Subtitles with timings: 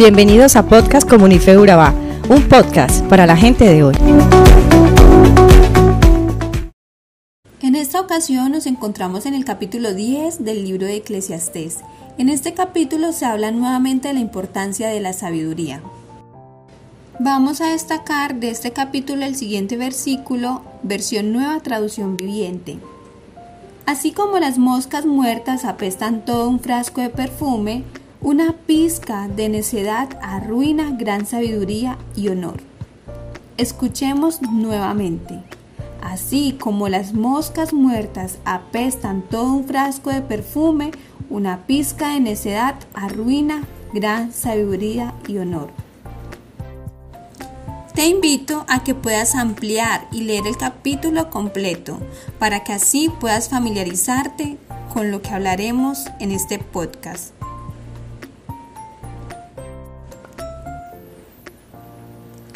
[0.00, 1.92] Bienvenidos a Podcast Comunife Urabá,
[2.30, 3.94] un podcast para la gente de hoy.
[7.60, 11.80] En esta ocasión nos encontramos en el capítulo 10 del libro de Eclesiastés.
[12.16, 15.82] En este capítulo se habla nuevamente de la importancia de la sabiduría.
[17.18, 22.78] Vamos a destacar de este capítulo el siguiente versículo, versión nueva traducción viviente.
[23.84, 27.84] Así como las moscas muertas apestan todo un frasco de perfume,
[28.22, 32.60] una pizca de necedad arruina gran sabiduría y honor.
[33.56, 35.40] Escuchemos nuevamente.
[36.02, 40.90] Así como las moscas muertas apestan todo un frasco de perfume,
[41.30, 43.62] una pizca de necedad arruina
[43.94, 45.70] gran sabiduría y honor.
[47.94, 51.98] Te invito a que puedas ampliar y leer el capítulo completo
[52.38, 54.58] para que así puedas familiarizarte
[54.92, 57.39] con lo que hablaremos en este podcast.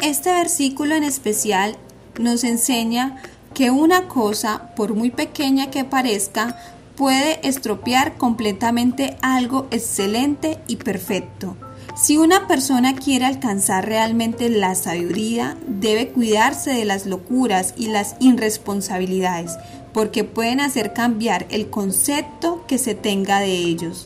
[0.05, 1.77] Este versículo en especial
[2.19, 3.23] nos enseña
[3.55, 6.59] que una cosa, por muy pequeña que parezca,
[6.95, 11.57] puede estropear completamente algo excelente y perfecto.
[11.95, 18.15] Si una persona quiere alcanzar realmente la sabiduría, debe cuidarse de las locuras y las
[18.19, 19.57] irresponsabilidades,
[19.91, 24.05] porque pueden hacer cambiar el concepto que se tenga de ellos.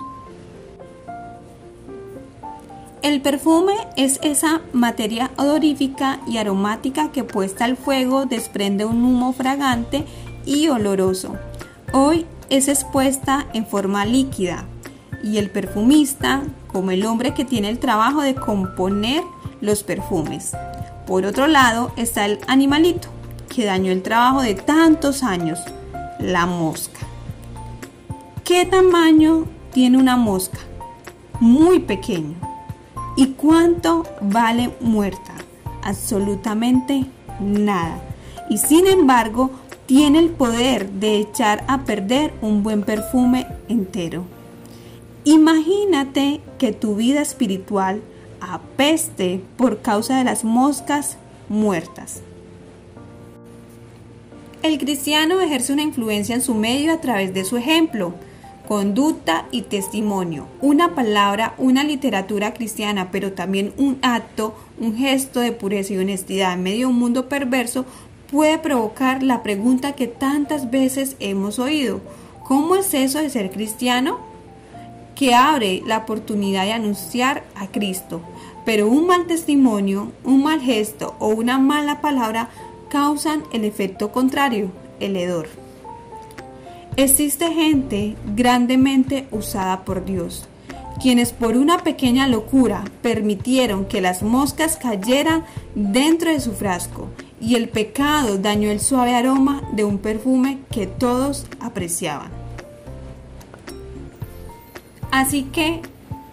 [3.02, 9.32] El perfume es esa materia odorífica y aromática que puesta al fuego desprende un humo
[9.32, 10.04] fragante
[10.46, 11.38] y oloroso.
[11.94, 14.66] Hoy es expuesta en forma líquida,
[15.24, 19.24] y el perfumista como el hombre que tiene el trabajo de componer
[19.62, 20.52] los perfumes.
[21.08, 23.08] Por otro lado está el animalito
[23.48, 25.60] que dañó el trabajo de tantos años,
[26.20, 27.00] la mosca.
[28.44, 30.60] ¿Qué tamaño tiene una mosca?
[31.40, 32.49] Muy pequeño.
[33.16, 35.34] ¿Y cuánto vale muerta?
[35.84, 37.06] Absolutamente
[37.40, 38.02] nada.
[38.50, 39.52] Y sin embargo,
[39.86, 44.24] tiene el poder de echar a perder un buen perfume entero.
[45.24, 48.02] Imagínate que tu vida espiritual
[48.40, 51.18] apeste por causa de las moscas
[51.50, 52.22] muertas.
[54.62, 58.14] El cristiano ejerce una influencia en su medio a través de su ejemplo,
[58.70, 60.46] conducta y testimonio.
[60.62, 66.54] Una palabra, una literatura cristiana, pero también un acto, un gesto de pureza y honestidad
[66.54, 67.86] en medio de un mundo perverso
[68.32, 72.00] puede provocar la pregunta que tantas veces hemos oído.
[72.44, 74.30] ¿Cómo es eso de ser cristiano?
[75.16, 78.22] que abre la oportunidad de anunciar a Cristo,
[78.66, 82.48] pero un mal testimonio, un mal gesto o una mala palabra
[82.88, 84.72] causan el efecto contrario,
[85.02, 85.59] el hedor.
[87.02, 90.50] Existe gente grandemente usada por Dios,
[91.02, 95.46] quienes por una pequeña locura permitieron que las moscas cayeran
[95.76, 97.08] dentro de su frasco
[97.40, 102.32] y el pecado dañó el suave aroma de un perfume que todos apreciaban.
[105.10, 105.82] Así que,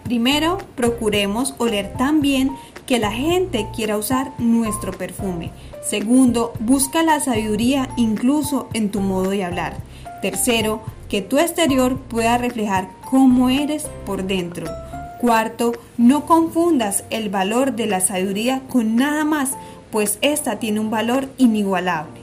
[0.03, 2.51] primero, procuremos oler tan bien
[2.85, 5.51] que la gente quiera usar nuestro perfume.
[5.81, 9.86] Segundo, busca la sabiduría incluso en tu modo de hablar.
[10.21, 14.67] Tercero, que tu exterior pueda reflejar cómo eres por dentro.
[15.19, 19.51] Cuarto, no confundas el valor de la sabiduría con nada más,
[19.91, 22.21] pues esta tiene un valor inigualable.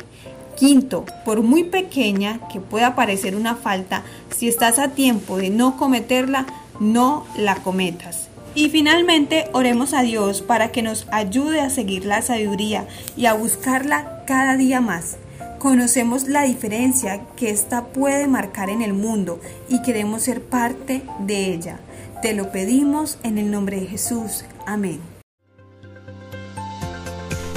[0.57, 5.77] Quinto, por muy pequeña que pueda parecer una falta, si estás a tiempo de no
[5.77, 6.47] cometerla,
[6.79, 8.29] no la cometas.
[8.55, 13.35] Y finalmente, oremos a Dios para que nos ayude a seguir la sabiduría y a
[13.35, 15.17] buscarla cada día más.
[15.65, 21.55] Conocemos la diferencia que ésta puede marcar en el mundo y queremos ser parte de
[21.55, 21.81] ella.
[22.21, 24.45] Te lo pedimos en el nombre de Jesús.
[24.67, 25.01] Amén.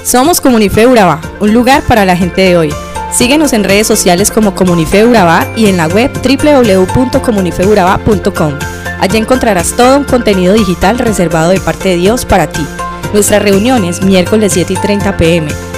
[0.02, 2.72] Somos Comunife Urabá, un lugar para la gente de hoy.
[3.12, 8.54] Síguenos en redes sociales como Comunife Urabá y en la web www.comunifeurabá.com.
[9.00, 12.66] Allí encontrarás todo un contenido digital reservado de parte de Dios para ti.
[13.12, 15.48] Nuestras reuniones miércoles 7 y 30 pm,